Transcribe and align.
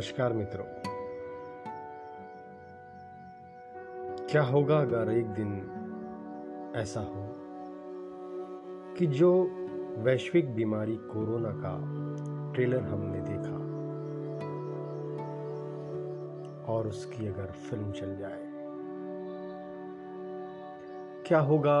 नमस्कार 0.00 0.32
मित्रों। 0.32 0.64
क्या 4.26 4.42
होगा 4.42 4.78
अगर 4.78 5.10
एक 5.12 5.26
दिन 5.26 5.50
ऐसा 6.76 7.00
हो 7.00 7.26
कि 8.98 9.06
जो 9.06 9.50
वैश्विक 9.98 10.54
बीमारी 10.54 10.96
कोरोना 10.96 11.50
का 11.50 11.74
ट्रेलर 12.52 12.82
हमने 12.82 13.20
देखा 13.20 13.58
और 16.72 16.88
उसकी 16.88 17.26
अगर 17.26 17.46
फ़िल्म 17.46 17.92
चल 17.92 18.16
जाए, 18.16 18.42
क्या 21.26 21.40
होगा 21.40 21.80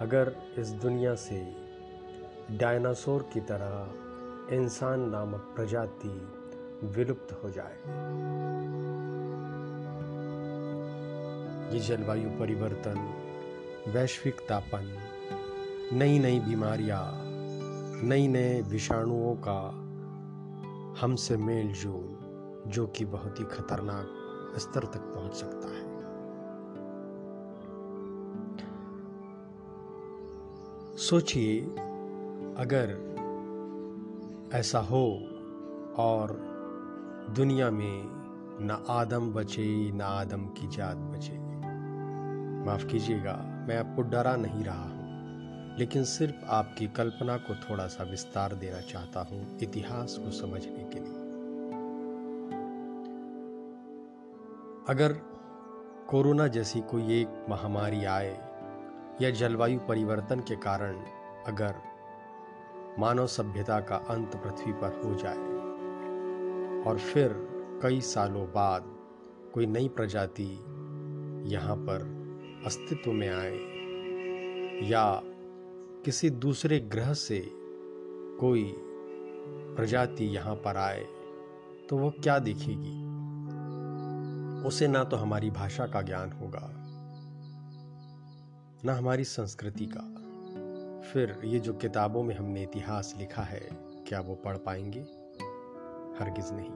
अगर 0.00 0.36
इस 0.58 0.70
दुनिया 0.70 1.14
से 1.14 1.54
डायनासोर 2.50 3.30
की 3.32 3.40
तरह 3.40 4.54
इंसान 4.54 5.10
नामक 5.10 5.52
प्रजाति 5.56 6.41
विलुप्त 6.84 7.42
हो 7.44 7.50
जाए 7.50 7.76
ये 11.74 11.80
जलवायु 11.80 12.30
परिवर्तन, 12.30 13.14
वैश्विक 13.88 14.40
तापन 14.48 14.98
नई 15.92 16.18
नई 16.18 16.40
बीमारियाँ 16.40 17.22
नई 18.04 18.28
नए 18.28 18.62
विषाणुओं 18.62 19.36
का 19.36 19.78
हमसे 21.00 21.36
मेल 21.36 21.72
जोल, 21.72 22.18
जो 22.70 22.86
कि 22.86 23.04
बहुत 23.04 23.40
ही 23.40 23.44
खतरनाक 23.44 24.58
स्तर 24.58 24.80
तक 24.80 25.00
पहुँच 25.00 25.34
सकता 25.34 25.68
है। 25.68 25.92
सोचिए, 30.96 31.60
अगर 32.56 33.12
ऐसा 34.52 34.78
हो 34.78 35.28
और 35.96 36.51
दुनिया 37.30 37.70
में 37.70 38.02
न 38.60 38.84
आदम 38.88 39.32
बचे, 39.32 39.92
न 39.92 40.00
आदम 40.00 40.46
की 40.46 40.68
जात 40.68 40.96
बचे। 40.96 41.38
माफ़ 42.66 42.86
कीजिएगा, 42.86 43.32
मैं 43.68 43.76
आपको 43.78 44.02
डरा 44.02 44.36
नहीं 44.36 44.64
रहा 44.64 44.82
हूँ, 44.82 45.78
लेकिन 45.78 46.04
सिर्फ़ 46.04 46.44
आपकी 46.46 46.86
कल्पना 46.86 47.36
को 47.36 47.54
थोड़ा 47.54 47.86
सा 47.86 48.04
विस्तार 48.04 48.54
देना 48.54 48.80
चाहता 48.80 49.20
हूँ 49.20 49.58
इतिहास 49.58 50.16
को 50.18 50.30
समझने 50.30 50.84
के 50.84 51.00
लिए। 51.00 51.20
अगर 54.88 55.12
कोरोना 56.10 56.46
जैसी 56.46 56.80
कोई 56.80 57.20
एक 57.20 57.46
महामारी 57.50 58.04
आए 58.04 58.38
या 59.22 59.30
जलवायु 59.30 59.78
परिवर्तन 59.78 60.40
के 60.40 60.56
कारण 60.56 60.96
अगर 61.46 61.74
मानव 62.98 63.26
सभ्यता 63.26 63.80
का 63.80 63.96
अंत 63.96 64.36
पृथ्वी 64.36 64.72
पर 64.72 65.00
हो 65.04 65.14
जाए 65.14 65.51
और 66.86 66.98
फिर 66.98 67.32
कई 67.82 68.00
सालों 68.00 68.46
बाद 68.46 68.84
कोई 69.54 69.66
नई 69.66 69.88
प्रजाति 69.88 70.50
यहाँ 71.54 71.76
पर 71.76 72.00
अस्तित्व 72.66 73.12
में 73.12 73.28
आए 73.28 73.58
या 74.88 75.20
किसी 76.04 76.30
दूसरे 76.30 76.80
ग्रह 76.80 77.12
से 77.14 77.42
कोई 78.40 78.74
प्रजाति 79.76 80.24
यहाँ 80.24 80.54
पर 80.54 80.76
आए 80.76 81.04
तो 81.90 81.96
वो 81.96 82.10
क्या 82.10 82.38
देखेगी? 82.38 83.00
उसे 84.68 84.88
ना 84.88 85.04
तो 85.04 85.16
हमारी 85.16 85.50
भाषा 85.50 85.86
का 85.86 86.02
ज्ञान 86.02 86.32
होगा, 86.32 86.68
ना 88.84 88.94
हमारी 88.94 89.24
संस्कृति 89.24 89.86
का। 89.86 90.00
फिर 91.12 91.40
ये 91.44 91.58
जो 91.58 91.74
किताबों 91.74 92.22
में 92.22 92.34
हमने 92.34 92.62
इतिहास 92.62 93.14
लिखा 93.18 93.42
है, 93.42 93.68
क्या 94.08 94.20
वो 94.20 94.34
पढ़ 94.34 94.56
पाएँगे? 94.56 95.21
हरगिज 96.22 96.46
नहीं। 96.52 96.70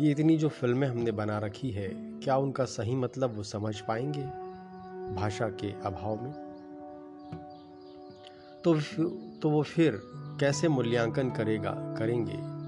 ये 0.00 0.10
इतनी 0.10 0.36
जो 0.36 0.48
फ़िल्में 0.48 0.88
हमने 0.88 1.12
बना 1.12 1.38
रखी 1.38 1.70
है, 1.70 1.88
क्या 2.20 2.36
उनका 2.36 2.64
सही 2.64 2.94
मतलब 2.94 3.36
वो 3.36 3.42
समझ 3.42 3.80
पाएँगे 3.80 4.24
भाषा 5.14 5.48
के 5.48 5.72
अभाव 5.72 6.22
में? 6.22 6.32
तो 8.64 8.80
तो 9.38 9.50
वो 9.50 9.62
फिर 9.62 10.02
कैसे 10.40 10.68
मूल्यांकन 10.68 11.30
करेगा, 11.30 11.70
करेंगे 11.70 12.58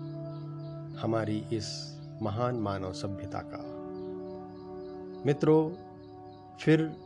हमारी 1.00 1.38
इस 1.52 1.96
महान 2.22 2.54
मानव 2.54 2.92
सभ्यता 2.92 3.38
का? 3.38 3.80
मित्रों, 5.26 5.70
फिर 6.60 6.96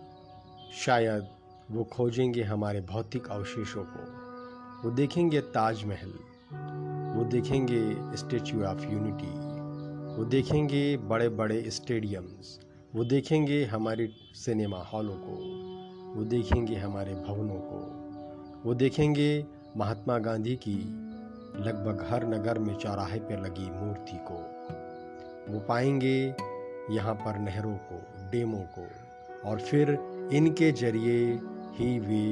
शायद 0.72 1.28
वो 1.70 1.84
खोजेंगे 1.84 2.42
हमारे 2.42 2.80
भौतिक 2.80 3.26
अवशेषों 3.26 3.84
को। 3.84 4.24
वो 4.82 4.94
देखेंगे 4.94 5.40
ताजमहल। 5.40 6.14
वो 7.14 7.24
देखेंगे 7.24 8.16
स्टेचू 8.16 8.62
ऑफ़ 8.62 8.82
यूनिटी 8.92 9.32
वो 10.16 10.24
देखेंगे 10.24 10.96
बड़े 10.96 11.28
बड़े 11.28 11.70
स्टेडियम्स 11.70 12.60
वो 12.94 13.04
देखेंगे 13.04 13.64
हमारे 13.64 14.08
सिनेमा 14.34 14.78
हॉलों 14.78 15.14
को, 15.16 15.34
वो 16.14 16.24
देखेंगे 16.24 16.76
हमारे 16.76 17.14
भवनों 17.14 17.60
को, 17.60 17.80
वो 18.64 18.74
देखेंगे 18.74 19.46
महात्मा 19.76 20.18
गांधी 20.18 20.56
की 20.56 20.76
लगभग 21.64 22.06
हर 22.10 22.26
नगर 22.26 22.58
में 22.58 22.74
चौराहे 22.74 23.18
पर 23.18 23.40
लगी 23.40 23.70
मूर्ति 23.70 24.18
को, 24.30 24.38
वो 25.52 25.60
पाएँगे 25.60 26.34
यहाँ 26.90 27.14
पर 27.14 27.38
नहरों 27.38 27.76
को, 27.76 28.30
डेमों 28.30 28.62
को, 28.78 28.86
और 29.50 29.60
फिर 29.60 29.98
इनके 30.32 30.72
ज़रिए 30.72 31.18
ही 31.74 31.98
वे 31.98 32.24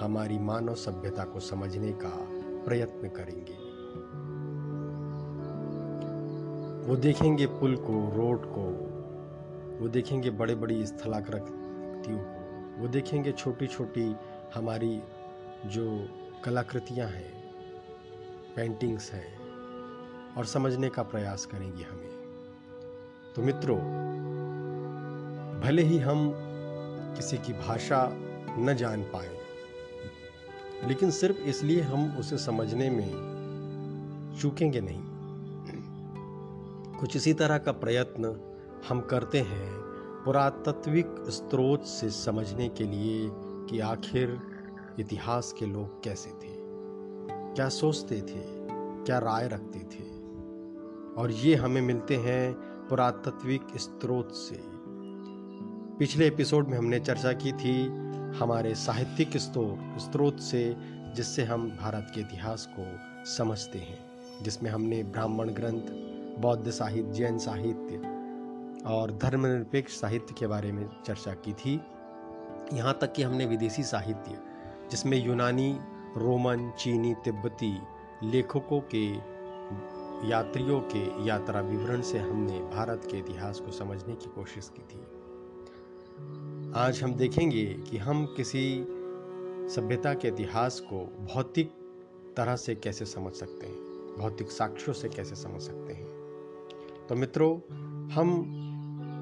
हमारी 0.00 0.38
मानव 0.38 0.74
सभ्यता 0.74 1.24
को 1.24 1.40
समझने 1.40 1.92
का 1.92 2.16
प्रयत्न 2.64 3.08
करेंगे। 3.08 3.63
वो 6.84 6.96
देखेंगे 6.96 7.46
पुल 7.46 7.76
को, 7.76 7.92
रोड 8.16 8.42
को, 8.44 8.62
वो 9.80 9.88
देखेंगे 9.88 10.30
बड़े 10.30 10.54
बड़ी 10.54 10.86
स्थलाकृतियों 10.86 12.18
को, 12.18 12.82
वो 12.82 12.88
देखेंगे 12.88 13.32
छोटी 13.32 13.66
छोटी 13.66 14.16
हमारी 14.54 15.02
जो 15.66 16.08
कलाकृतियाँ 16.44 17.08
हैं 17.08 17.32
पेंटिंग्स 18.56 19.12
हैं, 19.12 19.38
और 20.34 20.44
समझने 20.44 20.88
का 20.88 21.02
प्रयास 21.02 21.46
करेंगे 21.46 21.84
हमें। 21.84 22.10
तो 23.36 23.42
मित्रों, 23.42 23.78
भले 25.60 25.82
ही 25.82 25.98
हम 25.98 26.32
किसी 27.16 27.38
की 27.38 27.52
भाषा 27.52 28.10
न 28.58 28.74
जान 28.78 29.02
पाए, 29.02 29.38
लेकिन 30.88 31.10
सिर्फ़ 31.10 31.38
इसलिए 31.38 31.80
हम 31.80 32.16
उसे 32.18 32.38
समझने 32.38 32.90
में 32.90 33.10
चूकेंगे 34.40 34.80
नहीं। 34.80 35.13
कुछ 37.04 37.16
इसी 37.16 37.34
तरह 37.34 37.58
का 37.58 37.72
प्रयत्न 37.72 38.40
हम 38.88 39.00
करते 39.00 39.40
हैं 39.40 39.72
पुरातत्विक 40.24 41.06
स्रोत 41.28 41.82
से 41.82 42.10
समझने 42.10 42.68
के 42.68 42.84
लिए 42.84 43.30
कि 43.32 43.80
आखिर 43.80 44.40
इतिहास 45.00 45.54
के 45.58 45.66
लोग 45.66 46.02
कैसे 46.02 46.30
थे। 46.30 46.56
क्या 47.54 47.68
सोचते 47.68 48.16
थे, 48.20 48.68
क्या 49.04 49.18
राय 49.18 49.48
रखते 49.48 49.78
थे। 49.78 50.04
और 51.14 51.30
ये 51.30 51.54
हमें 51.54 51.82
मिलते 51.82 52.16
हैं 52.16 52.54
पुरातत्विक 52.88 53.62
स्रोत 53.76 54.32
से। 54.32 54.62
पिछले 55.98 56.26
एपिसोड 56.26 56.68
में 56.68 56.78
हमने 56.78 57.00
चर्चा 57.00 57.32
की 57.32 57.52
थी 57.52 57.86
हमारे 58.38 58.74
साहित्यिक 58.74 59.36
स्रोत 59.36 60.40
से, 60.40 60.76
जिससे 61.14 61.44
हम 61.44 61.70
भारत 61.70 62.12
के 62.14 62.20
इतिहास 62.20 62.68
को 62.78 62.84
समझते 63.24 63.78
हैं, 63.78 64.10
जिसमें 64.42 64.70
हमने 64.70 65.02
ब्राह्मण 65.02 65.48
ग्रंथ 65.48 66.03
बौद्ध 66.38 66.70
साहित्य, 66.70 67.12
जैन 67.12 67.38
साहित्य 67.38 67.96
और 68.86 69.10
धर्मनिरपेक्ष 69.22 70.00
साहित्य 70.00 70.34
के 70.38 70.46
बारे 70.46 70.72
में 70.72 70.88
चर्चा 71.06 71.32
की 71.34 71.52
थी। 71.52 71.80
यहाँ 72.72 72.98
तक 73.00 73.12
कि 73.12 73.22
हमने 73.22 73.46
विदेशी 73.46 73.82
साहित्य, 73.82 74.38
जिसमें 74.90 75.24
यूनानी, 75.26 75.78
रोमन, 76.16 76.70
चीनी, 76.78 77.14
तिब्बती 77.14 77.78
लेखकों 78.22 78.80
के, 78.94 79.06
यात्रियों 80.28 80.80
के 80.80 81.28
यात्रा 81.28 81.60
विवरण 81.60 82.02
से 82.02 82.18
हमने 82.18 82.58
भारत 82.74 83.08
के 83.10 83.18
इतिहास 83.18 83.60
को 83.60 83.72
समझने 83.72 84.14
की 84.14 84.26
कोशिश 84.26 84.70
की 84.76 84.82
थी। 84.82 85.00
आज 86.76 87.02
हम 87.02 87.14
देखेंगे 87.14 87.64
कि 87.64 87.96
हम 87.96 88.24
किसी 88.36 88.86
सभ्यता 89.74 90.14
के 90.14 90.28
इतिहास 90.28 90.80
को 90.80 91.04
भौतिक 91.34 91.72
तरह 92.36 92.56
से 92.56 92.74
कैसे 92.74 93.04
समझ 93.04 93.32
सकते 93.32 93.66
हैं, 93.66 93.76
भौतिक 94.18 94.50
साक्ष्यों 94.50 94.94
से 94.94 95.08
कैसे 95.08 95.34
समझ 95.34 95.62
सकते 95.62 95.92
हैं। 95.92 96.03
तो 97.08 97.14
मित्रों, 97.14 97.56
हम 98.12 98.50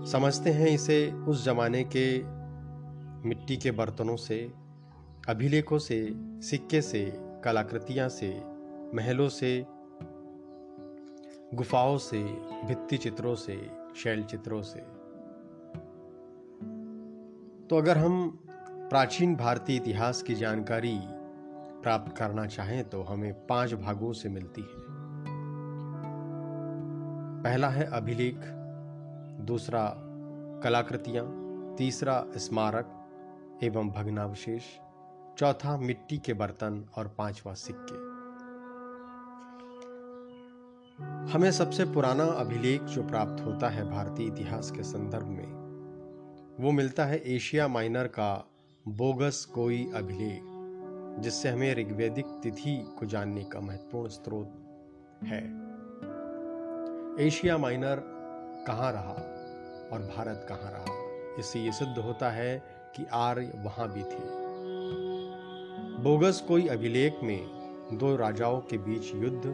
समझते 0.06 0.50
हैं 0.50 0.68
इसे 0.68 1.12
उस 1.12 1.44
जमाने 1.44 1.84
के 1.96 2.22
मिट्टी 3.28 3.56
के 3.56 3.70
बर्तनों 3.70 4.16
से, 4.16 4.52
अभिलेखों 5.28 5.78
से, 5.78 6.12
सिक्के 6.42 6.82
से, 6.82 7.12
कलाकृतियाँ 7.44 8.08
से, 8.08 8.42
महलों 8.94 9.28
से, 9.28 9.66
गुफाओं 11.54 11.98
से, 11.98 12.22
भित्ति 12.66 12.96
चित्रों 12.96 13.34
से, 13.34 13.70
शैल 13.96 14.22
चित्रों 14.22 14.62
से। 14.62 14.80
तो 17.66 17.76
अगर 17.76 17.98
हम 17.98 18.38
प्राचीन 18.68 19.36
भारतीय 19.36 19.76
इतिहास 19.76 20.22
की 20.22 20.34
जानकारी 20.34 20.98
प्राप्त 21.82 22.16
करना 22.16 22.46
चाहें 22.46 22.84
तो 22.84 23.02
हमें 23.02 23.46
पाँच 23.46 23.74
भागों 23.74 24.12
से 24.12 24.28
मिलती 24.28 24.60
है। 24.60 24.81
पहला 27.44 27.68
है 27.68 27.84
अभिलेख, 27.92 28.36
दूसरा 29.40 29.94
कलाकृतियाँ, 30.64 31.24
तीसरा 31.78 32.24
स्मारक 32.36 33.60
एवं 33.62 33.90
भग्नावशेष, 33.90 34.62
चौथा 35.38 35.76
मिट्टी 35.76 36.18
के 36.18 36.32
बर्तन 36.32 36.84
और 36.96 37.08
पांचवा 37.18 37.54
सिक्के। 37.54 37.94
हमें 41.32 41.50
सबसे 41.52 41.84
पुराना 41.84 42.24
अभिलेख 42.24 42.82
जो 42.82 43.02
प्राप्त 43.02 43.44
होता 43.44 43.68
है 43.68 43.90
भारतीय 43.90 44.26
इतिहास 44.26 44.70
के 44.70 44.82
संदर्भ 44.82 45.26
में, 45.26 46.56
वो 46.60 46.72
मिलता 46.72 47.04
है 47.04 47.18
एशिया 47.26 47.68
माइनर 47.68 48.06
का 48.06 48.48
बोगस 48.88 49.44
कोई 49.44 49.92
अभिलेख, 49.94 50.42
जिससे 51.22 51.48
हमें 51.48 51.74
ऋग्वेदिक 51.74 52.26
तिथि 52.42 52.76
को 52.98 53.06
जानने 53.06 53.44
का 53.44 53.60
महत्वपूर्ण 53.60 54.08
स्रोत 54.08 55.24
है। 55.24 55.71
एशिया 57.20 57.58
माइनर 57.58 58.02
कहाँ 58.66 58.92
रहा 58.92 59.12
और 59.92 60.12
भारत 60.16 60.46
कहाँ 60.48 60.70
रहा? 60.70 60.94
इससे 61.38 61.60
ये 61.60 61.72
सिद्ध 61.72 61.98
होता 61.98 62.30
है 62.30 62.62
कि 62.96 63.06
आर्य 63.12 63.52
वहाँ 63.54 63.92
भी 63.92 64.02
थे। 64.02 64.42
बोगस 66.02 66.44
कोई 66.48 66.68
अभिलेख 66.68 67.18
में 67.22 67.46
दो 67.92 68.16
राजाओं 68.16 68.60
के 68.60 68.78
बीच 68.78 69.14
युद्ध 69.14 69.46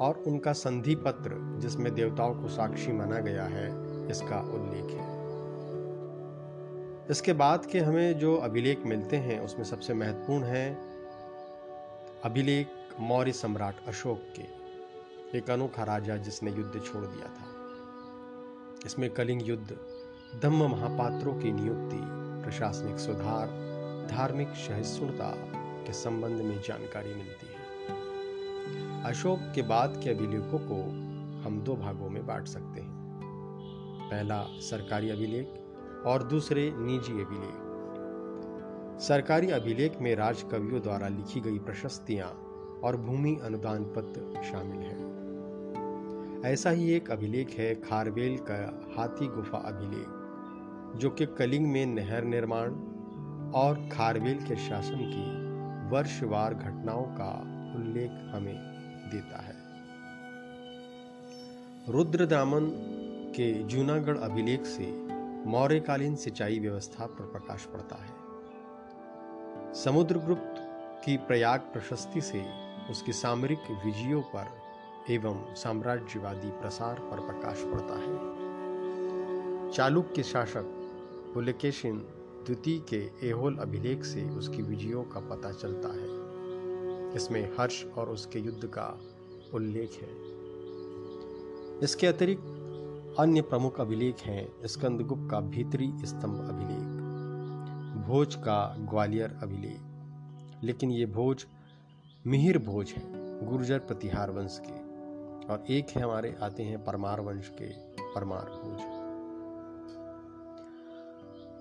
और 0.00 0.24
उनका 0.26 0.52
संधि 0.52 0.94
पत्र 0.94 1.58
जिसमें 1.60 1.94
देवताओं 1.94 2.34
को 2.34 2.48
साक्षी 2.48 2.92
माना 2.92 3.18
गया 3.18 3.44
है, 3.44 3.66
इसका 4.10 4.40
उल्लेख 4.40 4.90
है। 4.90 5.08
इसके 7.10 7.32
बाद 7.32 7.66
के 7.66 7.78
हमें 7.78 8.18
जो 8.18 8.36
अभिलेख 8.36 8.86
मिलते 8.86 9.16
हैं, 9.16 9.40
उसमें 9.40 9.64
सबसे 9.64 9.94
महत्वपूर्ण 9.94 10.44
है 10.44 10.74
अभिलेख 12.24 12.68
मौर्य 13.00 13.32
सम्राट 13.32 13.74
अशोक 13.88 14.18
के। 14.18 14.59
एक 15.34 15.50
अनोखा 15.50 15.84
राजा 15.84 16.16
जिसने 16.16 16.50
युद्ध 16.50 16.80
छोड़ 16.84 17.04
दिया 17.04 17.26
था। 17.26 17.44
इसमें 18.86 19.10
कलिंग 19.10 19.48
युद्ध, 19.48 19.76
धम्म 20.42 20.66
महापात्रों 20.66 21.34
की 21.34 21.52
नियुक्ति, 21.52 21.98
प्रशासनिक 22.44 22.98
सुधार, 22.98 23.46
धार्मिक 24.10 24.48
सहिष्णुता 24.48 25.34
के 25.86 25.92
संबंध 25.92 26.40
में 26.40 26.62
जानकारी 26.62 27.14
मिलती 27.14 27.46
है। 27.46 27.60
अशोक 29.04 29.38
के 29.54 29.62
बाद 29.62 30.00
के 30.04 30.10
अभिलेखों 30.10 30.58
को 30.58 30.82
हम 31.48 31.60
दो 31.60 31.76
भागों 31.76 32.10
में 32.10 32.26
बांट 32.26 32.46
सकते 32.46 32.80
हैं। 32.80 32.92
पहला, 34.10 34.44
सरकारी 34.48 35.10
अभिलेख, 35.10 35.54
और 36.06 36.22
दूसरे, 36.22 36.72
निजी 36.76 37.12
अभिलेख। 37.12 37.54
सरकारी 39.00 39.50
अभिलेख 39.50 39.98
में 40.00 40.16
राजकवियों 40.16 40.82
द्वारा 40.82 41.08
लिखी 41.08 41.40
गई 41.40 41.58
प्रशस्तियाँ 41.58 42.28
और 42.84 42.96
भूमि 42.96 43.38
अनुदान 43.42 43.84
पत्र 43.84 44.42
शामिल 44.42 44.80
है। 44.80 45.09
ऐसा 46.44 46.70
ही 46.70 46.92
एक 46.92 47.10
अभिलेख 47.10 47.50
है 47.58 47.74
खारवेल 47.74 48.38
का 48.38 48.54
हाथी 48.96 49.26
गुफा 49.26 49.58
अभिलेख, 49.58 50.06
जो 51.00 51.10
कि 51.10 51.26
कलिंग 51.26 51.66
में 51.66 51.86
नहर 51.86 52.24
निर्माण 52.24 52.70
और 53.54 53.88
खारवेल 53.92 54.38
के 54.38 54.56
शासन 54.56 54.98
की 54.98 55.40
वर्षवार 55.96 56.54
घटनाओं 56.54 57.04
का 57.04 57.40
उल्लेख 57.76 58.10
हमें 58.10 58.54
देता 59.12 59.42
है। 59.42 59.56
रुद्रदामन 61.88 62.66
के 63.36 63.52
जूनागढ़ 63.62 64.18
अभिलेख 64.18 64.64
से 64.64 64.86
मौर्यकालीन 65.46 66.16
सिंचाई 66.16 66.58
व्यवस्था 66.58 67.06
पर 67.06 67.24
प्रकाश 67.24 67.64
पड़ता 67.64 67.96
है। 67.96 68.12
समुद्रगुप्त 69.74 70.54
की 71.04 71.16
प्रयाग 71.16 71.60
प्रशस्ति 71.60 72.20
से 72.20 72.44
उसकी 72.90 73.12
सामरिक 73.12 73.58
विजयों 73.84 74.22
पर 74.22 74.69
एवं 75.10 75.54
साम्राज्यवादी 75.54 76.50
प्रसार 76.50 76.98
पर 77.00 77.20
प्रकाश 77.20 77.62
पड़ता 77.64 77.94
है। 77.94 79.70
चालुक्य 79.70 80.22
शासक 80.22 80.64
पुलकेशिन 81.34 81.98
द्वितीय 82.46 82.78
के 82.78 83.28
एहोल 83.28 83.56
अभिलेख 83.56 84.04
से 84.04 84.28
उसकी 84.30 84.62
विजयों 84.62 85.02
का 85.04 85.20
पता 85.20 85.52
चलता 85.52 85.88
है। 85.88 87.16
इसमें 87.16 87.56
हर्ष 87.60 87.84
और 87.84 88.08
उसके 88.08 88.38
युद्ध 88.38 88.66
का 88.66 88.86
उल्लेख 89.54 89.98
है। 90.02 90.08
इसके 91.84 92.06
अतिरिक्त 92.06 93.16
अन्य 93.18 93.42
प्रमुख 93.42 93.80
अभिलेख 93.80 94.20
हैं 94.20 94.66
स्कंदगुप्त 94.66 95.28
का 95.30 95.40
भीतरी 95.40 95.92
स्तंभ 96.04 96.48
अभिलेख, 96.48 96.86
भोज 98.06 98.34
का 98.34 98.76
ग्वालियर 98.80 99.38
अभिलेख। 99.42 99.80
लेकिन 100.64 100.90
ये 100.90 101.06
भोज 101.06 101.46
मिहिर 102.26 102.58
भोज 102.58 102.90
है, 102.90 103.02
गुर्जर 103.46 103.78
प्रतिहार 103.78 104.30
वंश 104.30 104.60
के। 104.62 104.79
और 105.50 105.64
एक 105.70 105.86
है 105.90 106.02
हमारे 106.02 106.36
आते 106.42 106.62
हैं 106.62 106.84
परमार 106.84 107.20
वंश 107.20 107.48
के 107.48 107.66
परमार 108.14 108.44
भोज। 108.44 108.80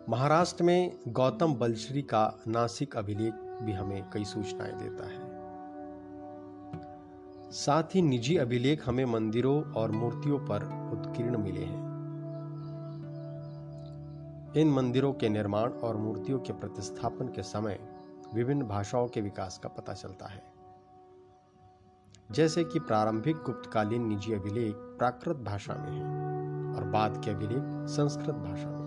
महाराष्ट्र 0.10 0.64
में 0.64 1.00
गौतम 1.08 1.54
बलश्री 1.54 2.02
का 2.02 2.40
नासिक 2.48 2.98
अभिलेख 2.98 3.34
भी 3.34 3.72
हमें 3.72 4.10
कई 4.14 4.24
सूचनाएँ 4.24 4.74
देता 4.74 5.08
है। 5.08 5.30
साथ 7.52 7.84
ही 7.84 8.02
निजी 8.02 8.38
अभिलेख 8.38 8.90
हमें 8.90 9.06
मंदिरों 9.06 9.64
और 9.64 9.92
मूर्तियों 9.92 10.40
पर 10.40 10.64
उत्कीर्ण 10.94 11.38
मिले 11.38 11.64
हैं। 11.64 11.90
इन 14.56 14.72
मंदिरों 14.72 15.14
के 15.14 15.30
निर्माण 15.30 15.70
और 15.70 15.98
मूर्तियों 15.98 16.40
के 16.40 16.54
प्रतिस्थापन 16.54 17.28
के 17.28 17.44
समय 17.44 17.80
विभिन्न 18.34 18.68
भाषाओं 18.68 19.08
के 19.08 19.22
विकास 19.22 19.58
का 19.58 19.70
पता 19.70 19.94
चलता 19.94 20.26
है। 20.26 20.59
जैसे 22.32 22.64
कि 22.64 22.80
प्रारंभिक 22.80 23.36
गुप्तकालीन 23.36 24.08
निजी 24.08 24.34
अभिलेख 24.34 24.76
प्राकृत 24.76 25.38
भाषा 25.38 25.74
में 25.74 25.92
है 25.92 26.04
और 26.76 26.84
बाद 26.84 27.22
के 27.26 27.32
अभिलेख 27.32 27.62
संस्कृत 27.90 28.36
भाषा 28.36 28.70
में 28.70 28.80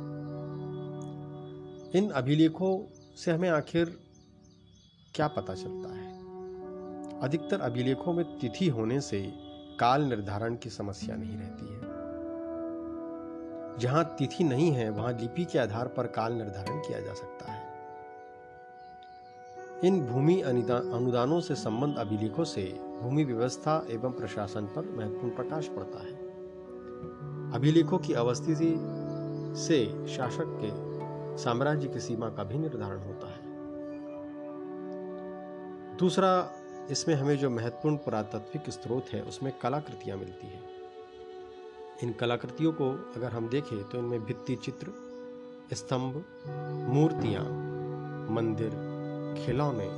इन 1.96 2.10
अभिलेखों 2.10 2.94
से 3.16 3.32
हमें 3.32 3.50
आखिर 3.50 3.98
क्या 5.14 5.28
पता 5.28 5.54
चलता 5.54 5.94
है? 5.94 6.12
अधिकतर 7.20 7.60
अभिलेखों 7.60 8.12
में 8.12 8.38
तिथि 8.38 8.68
होने 8.68 9.00
से 9.00 9.32
काल 9.80 10.02
निर्धारण 10.02 10.56
की 10.56 10.70
समस्या 10.70 11.16
नहीं 11.16 11.36
रहती 11.36 11.74
है। 11.74 11.92
जहाँ 13.78 14.04
तिथि 14.18 14.44
नहीं 14.44 14.72
है, 14.72 14.90
वहाँ 14.90 15.12
लिपि 15.12 15.44
के 15.44 15.58
आधार 15.58 15.88
पर 15.88 16.06
काल 16.06 16.32
निर्धारण 16.32 16.78
किया 16.78 17.00
जा 17.00 17.14
सकता 17.14 17.52
है। 17.52 17.61
इन 19.84 20.06
भूमि 20.06 20.40
अनुदानों 20.40 21.40
से 21.40 21.54
संबंध 21.54 21.96
अभिलेखों 21.96 22.44
से 22.44 22.62
भूमि 23.02 23.24
व्यवस्था 23.24 23.86
एवं 23.90 24.12
प्रशासन 24.12 24.66
पर 24.66 24.90
महत्वपूर्ण 24.96 25.34
प्रकाश 25.36 25.68
पड़ता 25.68 25.98
है। 25.98 26.12
अभिलेखों 27.52 27.98
की 27.98 28.12
अवस्थिति 28.12 28.74
से 29.60 30.06
शासक 30.08 30.58
के 30.62 30.70
साम्राज्य 31.42 31.88
की 31.88 32.00
सीमा 32.00 32.28
का 32.28 32.44
भी 32.44 32.58
निर्धारण 32.58 32.98
होता 32.98 33.26
है। 33.26 33.40
दूसरा, 35.96 36.52
इसमें 36.90 37.14
हमें 37.14 37.38
जो 37.38 37.50
महत्वपूर्ण 37.50 37.96
पुरातत्विक 37.96 38.70
स्रोत 38.70 39.06
है, 39.12 39.22
उसमें 39.22 39.52
कलाकृतियाँ 39.62 40.18
मिलती 40.18 40.46
है। 40.46 40.60
इन 42.02 42.12
कलाकृतियों 42.12 42.72
को 42.72 43.12
अगर 43.16 43.30
हम 43.30 43.48
देखें 43.48 43.84
तो 43.84 43.98
इनमें 43.98 44.24
भित्ति 44.24 44.54
चित्र, 44.54 44.92
स्तंभ, 45.72 46.24
मूर्तियाँ, 46.88 47.44
मंदिर 48.30 48.91
खिलौने, 49.34 49.88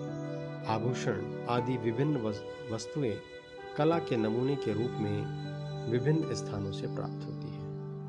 आभूषण 0.66 1.46
आदि 1.48 1.76
विभिन्न 1.76 2.16
वस्तुएँ 2.72 3.16
कला 3.76 3.98
के 3.98 4.16
नमूने 4.16 4.56
के 4.56 4.72
रूप 4.72 4.90
में 5.00 5.44
विभिन्न 5.90 6.34
स्थानों 6.34 6.72
से 6.72 6.86
प्राप्त 6.86 7.26
होती 7.26 7.48
है। 7.48 7.64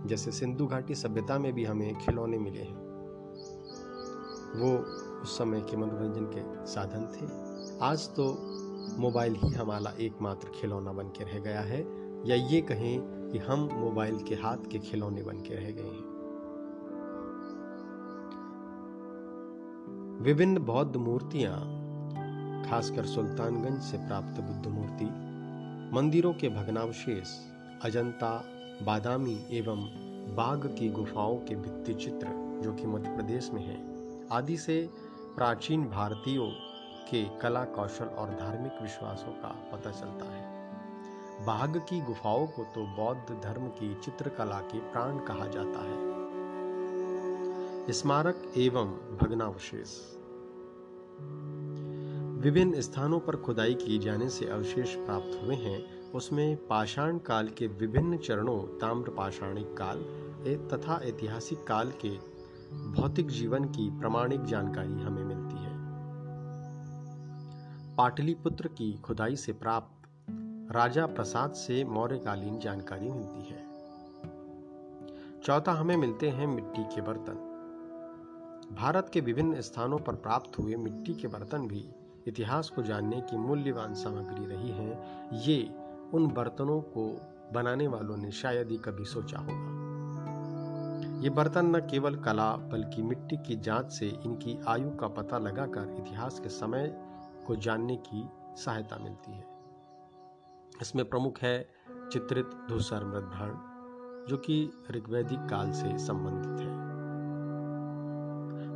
जैसे 0.07 0.31
सिंधु 0.31 0.65
घाटी 0.65 0.95
सभ्यता 0.95 1.39
में 1.39 1.53
भी 1.53 1.65
हमें 1.65 1.95
खिलौने 1.95 2.37
मिले 2.37 2.61
हैं। 2.61 2.85
वो 4.55 4.77
उस 5.21 5.37
समय 5.37 5.61
के 5.61 5.77
मनोरंजन 5.77 6.25
के 6.25 6.65
साधन 6.65 7.07
थे। 7.15 7.45
आज 7.85 8.07
तो 8.07 8.37
मोबाइल 8.99 9.35
ही 9.35 9.49
हमारा 9.49 9.93
एकमात्र 9.99 10.47
खिलौना 10.47 10.93
बन 10.93 11.07
के 11.07 11.23
रह 11.23 11.39
गया 11.39 11.61
है। 11.61 11.81
या 12.25 12.35
ये 12.35 12.61
कहें 12.61 13.29
कि 13.31 13.37
हम 13.37 13.69
मोबाइल 13.73 14.17
के 14.17 14.35
हाथ 14.35 14.57
के 14.71 14.79
खिलौने 14.79 15.23
बन 15.23 15.37
के 15.37 15.53
रह 15.53 15.71
गए 15.71 15.83
हैं। 15.83 16.14
विभिन्न 20.25 20.57
बौद्ध 20.57 20.95
मूर्तियाँ, 20.95 21.55
खासकर 22.69 23.05
सुल्तानगंज 23.05 23.81
से 23.81 23.97
प्राप्त 23.97 24.39
बुद्ध 24.41 24.67
मूर्ति, 24.67 25.05
मंदिरों 25.95 26.33
के 26.33 26.49
भग्नावशेष, 26.49 27.27
अजंता, 27.83 28.43
बादामी 28.83 29.37
एवं 29.51 29.83
बाघ 30.35 30.67
की 30.67 30.89
गुफाओं 30.89 31.37
के 31.37 31.55
भित्ति 31.55 31.93
चित्र 31.93 32.27
जो 32.63 32.73
कि 32.73 32.85
मध्य 32.85 33.09
प्रदेश 33.09 33.51
में 33.53 33.61
है, 33.61 33.77
आदि 34.31 34.57
से 34.57 34.89
प्राचीन 35.35 35.83
भारतीयों 35.83 36.49
के 37.11 37.23
कला 37.39 37.63
कौशल 37.63 38.05
और 38.05 38.29
धार्मिक 38.29 38.81
विश्वासों 38.81 39.31
का 39.31 39.55
पता 39.73 39.91
चलता 39.91 40.33
है। 40.33 40.43
बाघ 41.45 41.77
की 41.77 42.01
गुफाओं 42.01 42.47
को 42.47 42.63
तो 42.63 42.87
बौद्ध 42.95 43.41
धर्म 43.43 43.67
की 43.67 43.95
चित्रकला 43.95 44.59
के 44.59 44.79
प्राण 44.79 45.17
कहा 45.17 45.47
जाता 45.47 45.79
है। 45.79 46.14
स्मारक 47.89 48.53
एवं 48.57 49.17
भग्नावशेष। 49.17 49.89
विभिन्न 52.43 52.81
स्थानों 52.81 53.19
पर 53.19 53.35
खुदाई 53.35 53.73
किए 53.73 53.99
जाने 53.99 54.29
से 54.29 54.45
अवशेष 54.45 54.95
प्राप्त 54.95 55.41
हुए 55.43 55.55
हैं। 55.55 56.11
उसमें 56.11 56.67
पाषाण 56.67 57.17
काल 57.17 57.47
के 57.47 57.67
विभिन्न 57.67 58.17
चरणों, 58.17 58.59
ताम्र 58.59 59.09
पाषाणिक 59.09 59.77
काल 59.77 59.97
तथा 60.67 60.99
ऐतिहासिक 61.03 61.63
काल 61.63 61.91
के 62.05 62.09
भौतिक 62.91 63.27
जीवन 63.27 63.65
की 63.65 63.99
प्रमाणिक 63.99 64.43
जानकारी 64.43 64.93
हमें 64.93 65.23
मिलती 65.23 65.55
है। 65.55 65.75
पाटलिपुत्र 67.95 68.67
की 68.67 68.93
खुदाई 68.93 69.35
से 69.35 69.53
प्राप्त 69.53 70.09
राजा 70.71 71.05
प्रसाद 71.05 71.51
से 71.51 71.83
मौर्यकालीन 71.83 72.59
जानकारी 72.59 73.09
मिलती 73.09 73.49
है। 73.49 73.65
चौथा 75.43 75.71
हमें 75.71 75.97
मिलते 75.97 76.29
हैं 76.29 76.47
मिट्टी 76.47 76.83
के 76.83 77.01
बर्तन। 77.01 77.44
भारत 78.71 79.09
के 79.13 79.21
विभिन्न 79.21 79.61
स्थानों 79.61 79.99
पर 79.99 80.15
प्राप्त 80.15 80.59
हुए 80.59 80.75
मिट्टी 80.75 81.13
के 81.13 81.27
बर्तन 81.27 81.67
भी 81.67 81.89
इतिहास 82.27 82.69
को 82.69 82.81
जानने 82.81 83.21
की 83.21 83.37
मूल्यवान 83.37 83.93
सामग्री 83.93 84.45
रही 84.45 84.69
हैं। 84.69 85.31
ये 85.39 85.73
उन 86.13 86.27
बर्तनों 86.27 86.81
को 86.81 87.21
बनाने 87.53 87.87
वालों 87.87 88.17
ने 88.17 88.31
शायद 88.31 88.71
ही 88.71 88.77
कभी 88.77 89.05
सोचा 89.05 89.37
होगा। 89.37 89.85
ये 91.23 91.29
बर्तन 91.29 91.75
न 91.75 91.79
केवल 91.79 92.15
कला, 92.15 92.55
बल्कि 92.55 93.01
मिट्टी 93.01 93.37
की 93.37 93.55
जाँच 93.55 93.91
से 93.91 94.07
इनकी 94.07 94.59
आयु 94.67 94.89
का 94.91 95.07
पता 95.07 95.37
लगाकर 95.37 95.95
इतिहास 95.99 96.39
के 96.39 96.49
समय 96.49 96.95
को 97.47 97.55
जानने 97.55 97.95
की 97.95 98.29
सहायता 98.55 98.97
मिलती 98.97 99.31
है। 99.31 99.45
इसमें 100.81 101.09
प्रमुख 101.09 101.39
है 101.39 101.69
चित्रित 102.11 102.45
धूसर 102.69 103.05
मृदभरण 103.05 103.57
जो 104.29 104.37
कि 104.37 104.71
ऋग्वैदिक 104.91 105.39
काल 105.39 105.71
से 105.71 105.97
संबंधित 105.97 106.67
है। 106.67 106.84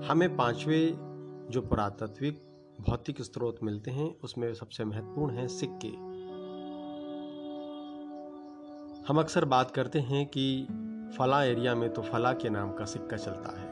हमें 0.07 0.35
पाँचवें 0.35 1.47
जो 1.51 1.61
पुरातत्विक 1.61 2.41
भौतिक 2.81 3.21
स्रोत 3.21 3.57
मिलते 3.63 3.91
हैं, 3.91 4.19
उसमें 4.19 4.53
सबसे 4.53 4.85
महत्वपूर्ण 4.85 5.33
है 5.33 5.47
सिक्के। 5.47 5.87
हम 9.07 9.19
अक्सर 9.19 9.45
बात 9.45 9.71
करते 9.71 9.99
हैं 9.99 10.25
कि 10.25 10.67
फला 11.17 11.43
एरिया 11.43 11.75
में 11.75 11.93
तो 11.93 12.01
फला 12.01 12.33
के 12.33 12.49
नाम 12.49 12.71
का 12.71 12.85
सिक्का 12.85 13.17
चलता 13.17 13.59
है। 13.59 13.67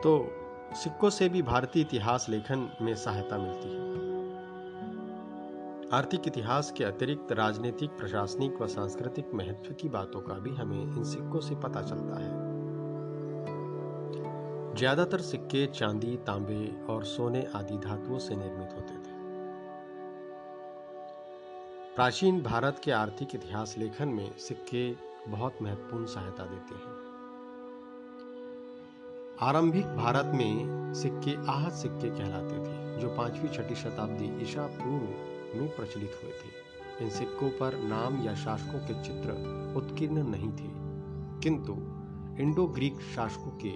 तो 0.00 0.30
सिक्कों 0.74 1.10
से 1.10 1.28
भी 1.28 1.42
भारतीय 1.42 1.82
इतिहास 1.82 2.26
लेखन 2.28 2.70
में 2.82 2.94
सहायता 2.94 3.38
मिलती 3.38 3.68
है। 3.68 3.86
आर्थिक 5.92 6.20
इतिहास 6.26 6.72
के 6.72 6.84
अतिरिक्त 6.84 7.32
राजनीतिक, 7.32 7.90
प्रशासनिक 7.90 8.62
व 8.62 8.66
सांस्कृतिक 8.66 9.30
महत्व 9.34 9.74
की 9.74 9.88
बातों 9.88 10.20
का 10.20 10.34
भी 10.34 10.50
हमें 10.50 10.82
इन 10.82 11.04
सिक्कों 11.04 11.40
से 11.40 11.54
पता 11.54 11.82
चलता 11.82 12.24
है। 12.24 12.45
ज़्यादातर 14.78 15.20
सिक्के, 15.20 15.66
चांदी, 15.66 16.16
तांबे 16.16 16.86
और 16.92 17.04
सोने 17.04 17.44
आदि 17.54 17.76
धातुओं 17.78 18.18
से 18.18 18.36
निर्मित 18.36 18.74
होते 18.74 18.94
थे। 18.94 19.14
प्राचीन 21.94 22.42
भारत 22.42 22.80
के 22.84 22.90
आर्थिक 22.92 23.34
इतिहास 23.34 23.74
लेखन 23.78 24.08
में 24.08 24.36
सिक्के 24.38 24.84
बहुत 25.28 25.62
महत्वपूर्ण 25.62 26.06
सहायता 26.06 26.46
देते 26.46 26.74
हैं। 26.74 26.94
आरंभिक 29.42 29.96
भारत 29.96 30.32
में 30.34 30.92
सिक्के 30.94 31.36
आहत 31.46 31.72
सिक्के 31.74 32.10
कहलाते 32.10 32.58
थे, 32.58 33.00
जो 33.00 33.14
पांचवी, 33.16 33.48
छठी 33.48 33.74
शताब्दी 33.76 34.30
ईसा 34.42 34.66
पूर्व 34.76 35.58
में 35.58 35.68
प्रचलित 35.76 36.20
हुए 36.22 36.32
थे। 36.32 37.04
इन 37.04 37.10
सिक्कों 37.10 37.50
पर 37.50 37.80
नाम 37.88 38.22
या 38.22 38.34
शासकों 38.36 38.78
के 38.80 39.02
चित्र 39.02 39.42
उत्कीर्ण 39.76 40.28
नहीं 40.28 40.52
थे, 40.52 40.70
किंतु 41.42 41.82
इंडो 42.42 42.66
ग्रीक 42.68 43.00
शासकों 43.14 43.58
के 43.58 43.74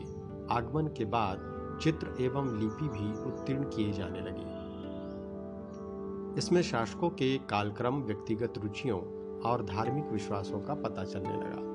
आगमन 0.53 0.87
के 0.87 1.05
बाद 1.05 1.51
चित्र 1.83 2.17
एवं 2.21 2.59
लिपि 2.59 2.89
भी 2.89 3.23
उत्तीर्ण 3.23 3.63
किए 3.63 3.93
जाने 3.93 4.21
लगे। 4.21 4.61
इसमें 6.39 6.63
शासकों 6.63 7.11
के 7.11 7.39
कालक्रम, 7.39 7.95
व्यक्तिगत 7.95 8.55
रुचियों 8.59 9.01
और 9.41 9.65
धार्मिक 9.65 10.05
विश्वासों 10.05 10.61
का 10.61 10.75
पता 10.75 11.05
चलने 11.05 11.37
लगा। 11.37 11.71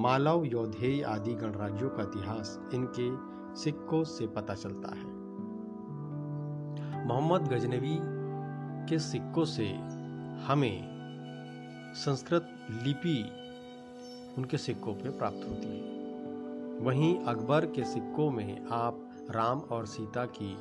मालव, 0.00 0.44
योधेय 0.44 1.02
आदि 1.02 1.34
गणराज्यों 1.34 1.90
का 1.90 2.02
इतिहास 2.02 2.60
इनके 2.74 3.32
सिक्कों 3.60 4.04
से 4.04 4.26
पता 4.26 4.54
चलता 4.54 4.94
है। 4.94 5.22
मोहम्मद 7.06 7.48
गजनवी 7.48 7.98
के 8.90 8.98
सिक्कों 8.98 9.44
से 9.44 9.68
हमें 10.42 10.92
संस्कृत 11.94 12.48
लिपि 12.70 13.32
उनके 14.38 14.56
सिक्कों 14.56 14.94
पे 14.94 15.10
प्राप्त 15.10 15.46
होती 15.48 15.66
है। 15.66 15.91
वहीं 16.82 17.24
अकबर 17.24 17.66
के 17.66 17.84
सिक्कों 17.84 18.30
में 18.30 18.66
आप 18.70 19.26
राम 19.30 19.60
और 19.60 19.86
सीता 19.86 20.24
की 20.24 20.58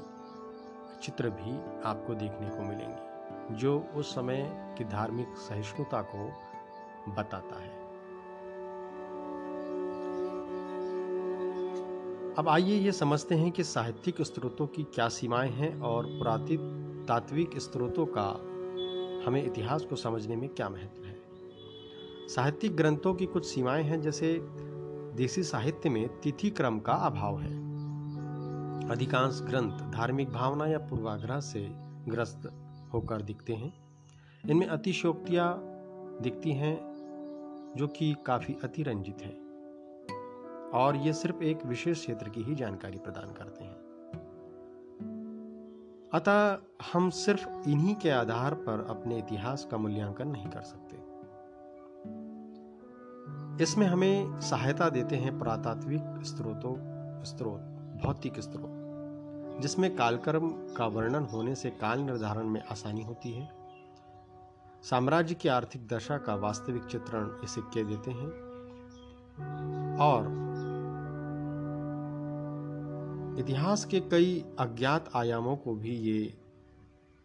चित्र 1.04 1.30
भी 1.30 1.82
आपको 1.82 2.14
देखने 2.14 2.50
को 2.50 2.64
मिलेंगे, 2.64 3.56
जो 3.56 3.86
उस 3.96 4.16
समय 4.16 4.52
की 4.78 4.84
धार्मिक 4.84 5.28
सहिष्णुता 5.28 6.02
को 6.02 6.28
बताता 7.12 7.60
है। 7.60 7.82
अब 12.38 12.50
आइए 12.50 12.76
ये 12.80 12.92
समझते 12.92 13.36
हैं 13.36 13.52
कि 13.52 13.64
साहित्यिक 13.64 14.22
स्रोतों 14.22 14.68
की 14.68 14.84
क्या 14.84 15.10
सीमाएँ 15.10 15.52
हैं 15.52 15.82
और 15.82 16.06
पुरातित 16.06 16.60
पुरातित्विक 16.62 17.58
स्रोतों 17.58 18.06
का 18.06 18.28
हमें 19.28 19.46
इतिहास 19.46 19.84
को 19.84 19.96
समझने 19.96 20.36
में 20.36 20.50
क्या 20.50 20.70
महत्व 20.70 21.04
है। 21.04 21.18
साहित्यिक 22.28 22.76
ग्रंथों 22.76 23.14
की 23.14 23.26
कुछ 23.26 23.46
सीमाएँ 23.46 23.84
हैं, 23.84 24.02
जैसे 24.02 24.48
देसी 25.16 25.44
साहित्य 25.44 25.90
में 25.90 26.22
तिथि 26.22 26.50
क्रम 26.50 26.80
का 26.80 26.94
अभाव 26.94 27.40
है। 27.40 27.72
अधिकांश 28.90 29.42
ग्रंथ 29.42 29.92
धार्मिक 29.92 30.30
भावना 30.30 30.68
या 30.68 30.78
पूर्वाग्रह 30.78 31.40
से 31.40 31.72
ग्रस्त 32.08 32.52
होकर 32.94 33.22
दिखते 33.22 33.54
हैं। 33.54 33.74
इनमें 34.50 34.68
अतिशोक्तियाँ 34.68 35.62
दिखती 36.22 36.52
हैं, 36.52 36.92
जो 37.78 37.88
कि 37.88 38.16
काफ़ी 38.26 38.58
अतिरंजित 38.64 39.22
है। 39.22 39.42
और 40.70 40.96
ये 40.96 41.14
सिर्फ़ 41.14 41.44
एक 41.44 41.66
विशेष 41.66 42.00
क्षेत्र 42.00 42.30
की 42.30 42.44
ही 42.44 42.56
जानकारी 42.56 42.98
प्रदान 42.98 43.34
करते 43.34 43.64
हैं। 43.64 43.92
अतः 46.14 46.58
हम 46.94 47.10
सिर्फ़ 47.10 47.70
इन्हीं 47.70 47.96
के 47.96 48.10
आधार 48.10 48.54
पर 48.54 48.88
अपने 48.90 49.18
इतिहास 49.18 49.68
का 49.72 49.78
मूल्यांकन 49.78 50.28
नहीं 50.28 50.48
कर 50.48 50.62
सकते। 50.62 51.01
इसमें 53.62 53.88
हमें 53.88 54.42
सहायता 54.42 54.90
देते 54.90 55.16
हैं 55.16 55.40
पुरातात्विक 55.40 56.02
स्रोतों, 56.06 56.76
स्रोत, 57.24 57.60
भौतिक 58.04 58.40
स्रोत, 58.40 58.82
जिसमें 59.62 59.96
कालक्रम 59.96 60.50
का 60.50 60.88
वर्णन 60.88 61.24
होने 61.24 61.56
से 61.56 61.70
काल 61.70 62.00
निर्धारण 62.00 62.48
में 62.48 62.64
आसानी 62.64 63.04
होती 63.04 63.32
है। 63.32 63.50
साम्राज्य 64.84 65.36
की 65.36 65.50
आर्थिक 65.50 65.88
दशा 65.88 66.18
का 66.18 66.36
वास्तविक 66.36 66.84
चित्रण 66.84 67.26
ये 67.26 67.48
सिक्के 67.48 67.84
देते 67.84 68.12
हैं? 68.12 68.30
और 69.98 70.52
इतिहास 73.40 73.86
के 73.86 74.00
कई 74.00 74.46
अज्ञात 74.60 75.10
आयामों 75.16 75.56
को 75.56 75.76
भी 75.76 75.92
ये 75.92 76.38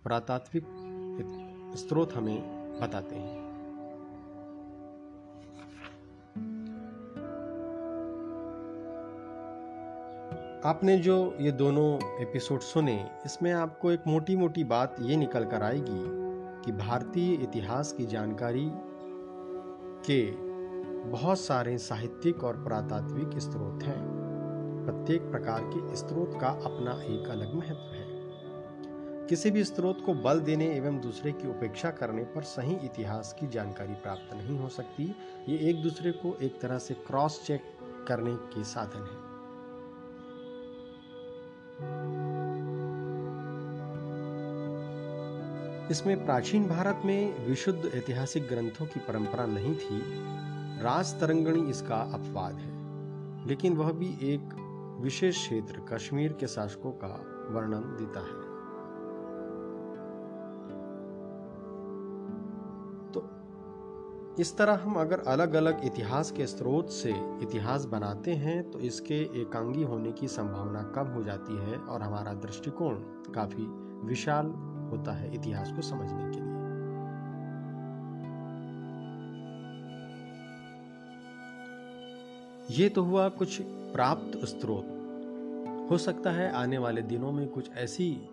पुरातात्विक 0.02 0.66
स्रोत 1.76 2.14
हमें 2.14 2.42
बताते 2.80 3.16
हैं। 3.16 3.45
आपने 10.66 10.98
जो 10.98 11.36
ये 11.40 11.52
दोनों 11.52 12.20
एपिसोड 12.22 12.60
सुने, 12.60 13.10
इसमें 13.26 13.52
आपको 13.52 13.90
एक 13.90 14.02
मोटी 14.06 14.36
मोटी 14.36 14.64
बात 14.64 14.96
ये 15.00 15.16
निकल 15.16 15.44
कर 15.44 15.62
आएगी 15.62 16.02
कि 16.64 16.72
भारतीय 16.72 17.34
इतिहास 17.34 17.92
की 17.92 18.06
जानकारी 18.06 18.70
के 20.06 20.30
बहुत 21.10 21.40
सारे 21.40 21.78
साहित्यिक 21.78 22.44
और 22.44 22.56
पुरातात्विक 22.56 23.38
स्रोत 23.38 23.82
हैं। 23.82 24.00
प्रत्येक 24.86 25.22
प्रकार 25.22 25.60
के 25.64 25.96
स्रोत 25.96 26.38
का 26.40 26.48
अपना 26.48 27.02
एक 27.04 27.28
अलग 27.30 27.54
महत्व 27.54 27.94
है। 27.94 28.06
किसी 29.26 29.50
भी 29.50 29.64
स्रोत 29.64 30.02
को 30.06 30.14
बल 30.14 30.40
देने 30.40 30.66
एवं 30.76 31.00
दूसरे 31.00 31.32
की 31.32 31.48
उपेक्षा 31.48 31.90
करने 31.90 32.24
पर 32.24 32.42
सही 32.42 32.74
इतिहास 32.74 33.36
की 33.40 33.46
जानकारी 33.46 33.94
प्राप्त 33.94 34.34
नहीं 34.34 34.58
हो 34.58 34.68
सकती। 34.68 35.14
ये 35.48 35.70
एक 35.70 35.82
दूसरे 35.82 36.12
को 36.12 36.36
एक 36.42 36.60
तरह 36.60 36.78
से 36.78 36.94
क्रॉस 36.94 37.46
चेक 37.46 37.62
करने 38.08 38.34
के 38.34 38.64
साधन 38.64 39.00
है। 39.00 39.25
इसमें 45.90 46.24
प्राचीन 46.24 46.68
भारत 46.68 47.02
में 47.04 47.46
विशुद्ध 47.46 47.90
ऐतिहासिक 47.94 48.48
ग्रंथों 48.48 48.86
की 48.86 49.00
परंपरा 49.00 49.46
नहीं 49.46 49.74
थी। 49.74 50.00
राज 50.82 51.20
तरंगणी 51.20 51.70
इसका 51.70 51.96
अपवाद 51.96 52.54
है, 52.54 53.48
लेकिन 53.48 53.76
वह 53.76 53.92
भी 53.92 54.08
एक 54.22 54.40
विशेष 55.00 55.36
क्षेत्र, 55.36 55.80
कश्मीर 55.92 56.32
के 56.32 56.46
शासकों 56.46 56.92
का 56.92 57.24
वर्णन 57.50 57.96
देता 58.00 58.20
है। 58.20 58.45
इस 64.40 64.56
तरह 64.56 64.80
हम 64.84 64.94
अगर 64.94 65.20
अलग 65.20 65.54
अलग 65.54 65.84
इतिहास 65.84 66.30
के 66.30 66.46
स्रोत 66.46 66.90
से 66.90 67.10
इतिहास 67.42 67.84
बनाते 67.84 68.32
हैं 68.32 68.70
तो 68.70 68.78
इसके 68.78 69.14
एकांगी 69.14 69.82
होने 69.82 70.12
की 70.12 70.28
संभावना 70.28 70.82
कम 70.82 71.06
हो 71.06 71.22
जाती 71.22 71.56
है 71.56 71.78
और 71.78 72.02
हमारा 72.02 72.32
दृष्टिकोण 72.32 72.94
काफ़ी 73.34 73.66
विशाल 74.06 74.46
होता 74.90 75.12
है 75.12 75.34
इतिहास 75.34 75.72
को 75.72 75.82
समझने 75.82 76.30
के 76.30 76.40
लिए। 76.40 76.54
ये 82.76 82.88
तो 82.88 83.02
हुआ 83.02 83.28
कुछ 83.28 83.58
प्राप्त 83.62 84.38
स्रोत। 84.44 84.92
हो 85.90 85.98
सकता 85.98 86.30
है 86.30 86.52
आने 86.52 86.78
वाले 86.78 87.02
दिनों 87.02 87.32
में 87.32 87.48
कुछ 87.48 87.70
ऐसी 87.76 88.28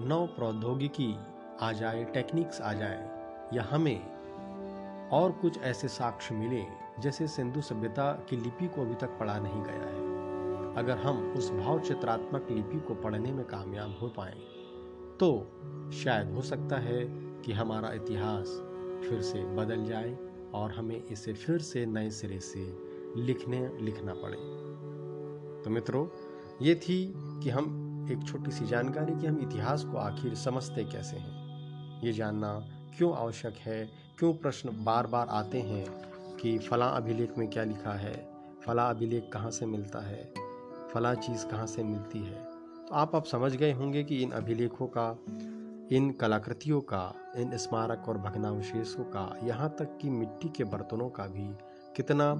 नव 0.00 0.26
प्रौद्योगिकी 0.26 1.16
आ 1.60 1.72
जाए, 1.72 2.04
टेक्निक्स 2.04 2.60
आ 2.60 2.72
जाए, 2.72 3.10
या 3.54 3.68
हमें 3.70 4.17
और 5.12 5.32
कुछ 5.32 5.58
ऐसे 5.58 5.88
साक्ष्य 5.88 6.34
मिले 6.34 6.64
जैसे 7.00 7.28
सिंधु 7.28 7.60
सभ्यता 7.60 8.12
की 8.30 8.36
लिपि 8.36 8.66
को 8.66 8.82
अभी 8.82 8.94
तक 8.94 9.18
पढ़ा 9.18 9.38
नहीं 9.38 9.62
गया 9.62 9.74
है। 9.74 10.06
अगर 10.74 10.98
हम 10.98 11.32
उस 11.36 11.50
भाव 11.50 11.80
चित्रात्मक 11.80 12.48
लिपि 12.50 12.80
को 12.80 12.94
पढ़ने 12.94 13.32
में 13.32 13.44
कामयाब 13.44 13.98
हो 14.00 14.08
पाए 14.08 14.34
तो 15.20 15.30
शायद 15.94 16.30
हो 16.30 16.42
सकता 16.42 16.76
है 16.76 17.04
कि 17.42 17.52
हमारा 17.52 17.92
इतिहास 17.92 18.48
फिर 19.08 19.20
से 19.20 19.44
बदल 19.44 19.84
जाए 19.84 20.16
और 20.54 20.72
हमें 20.72 21.04
इसे 21.04 21.32
फिर 21.32 21.58
से 21.58 21.86
नए 21.86 22.10
सिरे 22.10 22.38
से 22.40 22.64
लिखने, 23.16 23.68
लिखना 23.80 24.14
पड़े। 24.14 24.36
तो 25.64 25.70
मित्रों, 25.70 26.06
ये 26.62 26.74
थी 26.74 27.12
कि 27.16 27.50
हम 27.50 28.08
एक 28.10 28.26
छोटी 28.28 28.50
सी 28.50 28.66
जानकारी 28.66 29.14
कि 29.20 29.26
हम 29.26 29.38
इतिहास 29.38 29.84
को 29.84 29.96
आखिर 29.98 30.34
समझते 30.34 30.84
कैसे 30.84 31.16
हैं। 31.16 32.02
ये 32.02 32.12
जानना 32.12 32.52
क्यों 32.96 33.14
आवश्यक 33.16 33.54
है 33.56 34.07
क्यों 34.18 34.34
प्रश्न 34.34 34.84
बार 34.84 35.06
बार 35.06 35.28
आते 35.28 35.60
हैं 35.60 35.86
कि 36.36 36.58
फला 36.58 36.86
अभिलेख 36.86 37.38
में 37.38 37.50
क्या 37.50 37.64
लिखा 37.64 37.92
है? 37.92 38.28
फला 38.66 38.90
अभिलेख 38.90 39.30
कहाँ 39.32 39.50
से 39.50 39.66
मिलता 39.66 39.98
है? 39.98 40.32
फला 40.94 41.14
चीज़ 41.14 41.46
कहाँ 41.46 41.66
से 41.66 41.82
मिलती 41.82 42.18
है? 42.18 42.44
तो 42.88 42.94
आप 42.94 43.16
अब 43.16 43.24
समझ 43.24 43.56
गए 43.56 43.72
होंगे 43.72 44.04
कि 44.04 44.22
इन 44.22 44.30
अभिलेखों 44.30 44.86
का, 44.86 45.18
इन 45.96 46.10
कलाकृतियों 46.20 46.80
का, 46.80 47.14
इन 47.36 47.56
स्मारक 47.56 48.04
और 48.08 48.18
भग्नावशेषों 48.18 49.04
का, 49.04 49.36
यहाँ 49.44 49.76
तक 49.78 49.98
कि 50.02 50.10
मिट्टी 50.10 50.48
के 50.48 50.64
बर्तनों 50.64 51.10
का 51.10 51.26
भी 51.26 51.56
कितना 51.96 52.32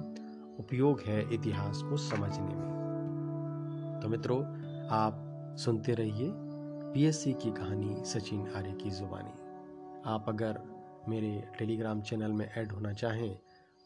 उपयोग 0.59 1.01
है 1.01 1.33
इतिहास 1.33 1.81
को 1.81 1.97
समझने 1.97 2.55
में। 2.55 3.99
तो 4.03 4.09
मित्रों, 4.09 4.39
आप 4.87 5.15
सुनते 5.57 5.93
रहिए 5.93 6.31
पीएससी 6.93 7.33
की 7.33 7.51
कहानी 7.51 8.05
सचिन 8.05 8.47
आर्य 8.55 8.71
की 8.71 8.89
ज़ुबानी। 8.89 9.33
आप 10.05 10.25
अगर 10.27 10.78
मेरे 11.07 11.43
टेलीग्राम 11.59 12.01
चैनल 12.01 12.31
में 12.31 12.49
ऐड 12.57 12.71
होना 12.71 12.93
चाहें 12.93 13.37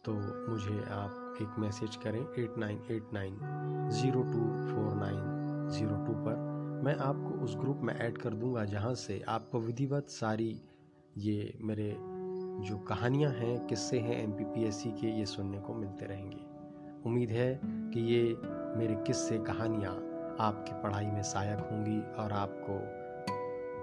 तो 0.05 0.13
मुझे 0.49 0.79
आप 0.91 1.37
एक 1.41 1.59
मैसेज 1.59 1.95
करें 1.95 2.19
eight 2.19 2.57
nine 2.57 2.79
eight 2.91 3.13
nine 3.13 3.37
zero 3.91 4.23
two 4.23 4.39
four 4.69 4.93
nine 4.95 5.69
zero 5.69 5.95
two 6.05 6.13
पर। 6.13 6.35
मैं 6.85 6.95
आपको 6.95 7.43
उस 7.43 7.55
ग्रुप 7.55 7.81
में 7.83 7.93
ऐड 7.95 8.17
कर 8.17 8.33
दूँगा 8.33 8.65
जहाँ 8.65 8.93
से 8.95 9.21
आपको 9.27 9.59
विधिवत 9.59 10.09
सारी 10.09 10.61
ये 11.17 11.53
मेरे 11.61 11.95
जो 12.67 12.77
कहानियाँ 12.77 13.31
हैं, 13.31 13.67
किस्से 13.67 13.99
हैं 13.99 14.23
एम 14.23 14.33
के, 14.33 15.19
ये 15.19 15.25
सुनने 15.25 15.59
को 15.59 15.73
मिलते 15.73 16.05
रहेंगे। 16.05 16.41
उम्मीद 17.05 17.29
है 17.29 17.59
कि 17.63 17.99
ये 18.13 18.23
मेरे 18.77 18.95
किस्से, 19.07 19.37
कहानियाँ 19.37 19.93
आपकी 20.39 20.81
पढ़ाई 20.83 21.05
में 21.05 21.23
सहायक 21.23 21.59
होंगी 21.71 21.99
और 22.13 22.31
आपको 22.31 22.79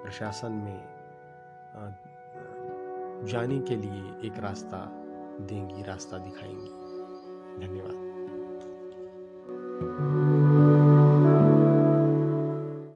प्रशासन 0.03 0.53
में 0.53 2.10
जाने 3.25 3.59
के 3.59 3.77
लिए 3.77 4.29
एक 4.29 4.33
रास्ता 4.39 4.91
देंगी 5.41 5.83
रास्ता 5.83 6.19
दिखाएँगी। 6.19 6.71
धन्यवाद। 7.67 8.11